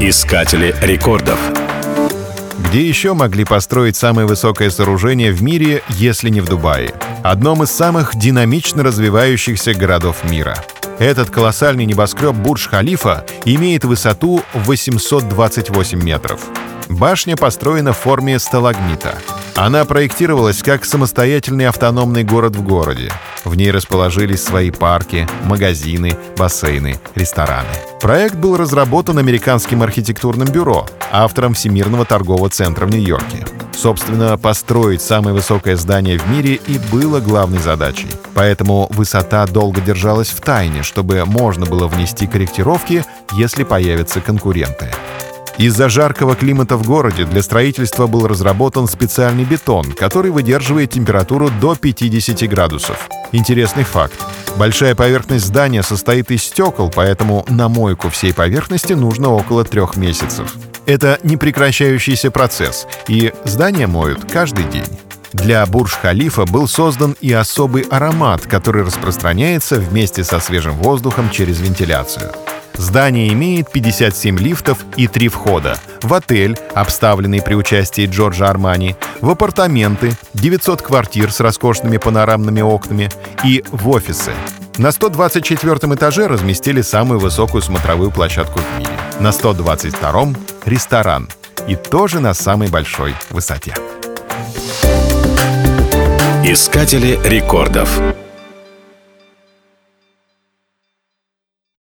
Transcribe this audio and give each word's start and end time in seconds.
Искатели 0.00 0.76
рекордов. 0.80 1.40
Где 2.60 2.86
еще 2.86 3.14
могли 3.14 3.44
построить 3.44 3.96
самое 3.96 4.28
высокое 4.28 4.70
сооружение 4.70 5.32
в 5.32 5.42
мире, 5.42 5.82
если 5.88 6.30
не 6.30 6.40
в 6.40 6.44
Дубае? 6.44 6.94
Одном 7.24 7.64
из 7.64 7.72
самых 7.72 8.14
динамично 8.14 8.84
развивающихся 8.84 9.74
городов 9.74 10.22
мира. 10.22 10.54
Этот 11.00 11.30
колоссальный 11.30 11.84
небоскреб 11.84 12.36
Бурдж-Халифа 12.36 13.24
имеет 13.44 13.84
высоту 13.84 14.40
828 14.54 16.00
метров. 16.00 16.42
Башня 16.88 17.36
построена 17.36 17.92
в 17.92 17.98
форме 17.98 18.38
сталагмита. 18.38 19.18
Она 19.58 19.84
проектировалась 19.84 20.62
как 20.62 20.84
самостоятельный 20.84 21.66
автономный 21.66 22.22
город 22.22 22.54
в 22.54 22.62
городе. 22.62 23.10
В 23.44 23.56
ней 23.56 23.72
расположились 23.72 24.40
свои 24.40 24.70
парки, 24.70 25.26
магазины, 25.42 26.16
бассейны, 26.36 27.00
рестораны. 27.16 27.66
Проект 28.00 28.36
был 28.36 28.56
разработан 28.56 29.18
американским 29.18 29.82
архитектурным 29.82 30.46
бюро, 30.46 30.86
автором 31.10 31.54
Всемирного 31.54 32.04
торгового 32.04 32.48
центра 32.50 32.86
в 32.86 32.90
Нью-Йорке. 32.90 33.46
Собственно, 33.76 34.38
построить 34.38 35.02
самое 35.02 35.34
высокое 35.34 35.74
здание 35.74 36.20
в 36.20 36.30
мире 36.30 36.54
и 36.54 36.78
было 36.92 37.18
главной 37.18 37.58
задачей. 37.58 38.06
Поэтому 38.34 38.86
высота 38.92 39.44
долго 39.46 39.80
держалась 39.80 40.28
в 40.28 40.40
тайне, 40.40 40.84
чтобы 40.84 41.24
можно 41.24 41.66
было 41.66 41.88
внести 41.88 42.28
корректировки, 42.28 43.04
если 43.32 43.64
появятся 43.64 44.20
конкуренты. 44.20 44.92
Из-за 45.58 45.88
жаркого 45.88 46.36
климата 46.36 46.76
в 46.76 46.86
городе 46.86 47.24
для 47.24 47.42
строительства 47.42 48.06
был 48.06 48.28
разработан 48.28 48.86
специальный 48.86 49.42
бетон, 49.42 49.90
который 49.90 50.30
выдерживает 50.30 50.92
температуру 50.92 51.50
до 51.60 51.74
50 51.74 52.48
градусов. 52.48 53.08
Интересный 53.32 53.82
факт. 53.82 54.14
Большая 54.56 54.94
поверхность 54.94 55.46
здания 55.46 55.82
состоит 55.82 56.30
из 56.30 56.44
стекол, 56.44 56.92
поэтому 56.94 57.44
на 57.48 57.68
мойку 57.68 58.08
всей 58.08 58.32
поверхности 58.32 58.92
нужно 58.92 59.30
около 59.30 59.64
трех 59.64 59.96
месяцев. 59.96 60.54
Это 60.86 61.18
непрекращающийся 61.24 62.30
процесс, 62.30 62.86
и 63.08 63.32
здание 63.44 63.88
моют 63.88 64.30
каждый 64.30 64.64
день. 64.64 64.86
Для 65.32 65.66
Бурж-Халифа 65.66 66.46
был 66.46 66.68
создан 66.68 67.16
и 67.20 67.32
особый 67.32 67.82
аромат, 67.82 68.42
который 68.46 68.84
распространяется 68.84 69.80
вместе 69.80 70.22
со 70.22 70.38
свежим 70.38 70.74
воздухом 70.74 71.30
через 71.30 71.60
вентиляцию. 71.60 72.32
Здание 72.78 73.32
имеет 73.32 73.70
57 73.72 74.38
лифтов 74.38 74.78
и 74.96 75.08
три 75.08 75.28
входа. 75.28 75.76
В 76.00 76.14
отель, 76.14 76.56
обставленный 76.74 77.42
при 77.42 77.54
участии 77.54 78.06
Джорджа 78.06 78.48
Армани, 78.48 78.94
в 79.20 79.28
апартаменты, 79.30 80.12
900 80.34 80.80
квартир 80.80 81.32
с 81.32 81.40
роскошными 81.40 81.96
панорамными 81.96 82.60
окнами 82.60 83.10
и 83.44 83.64
в 83.72 83.88
офисы. 83.88 84.32
На 84.78 84.92
124 84.92 85.92
этаже 85.94 86.28
разместили 86.28 86.80
самую 86.80 87.18
высокую 87.18 87.62
смотровую 87.62 88.12
площадку 88.12 88.60
в 88.60 88.78
мире. 88.78 88.92
На 89.18 89.32
122— 89.32 90.34
ресторан. 90.64 91.28
И 91.66 91.74
тоже 91.74 92.20
на 92.20 92.32
самой 92.32 92.68
большой 92.68 93.16
высоте. 93.30 93.74
Искатели 96.44 97.18
рекордов. 97.24 98.00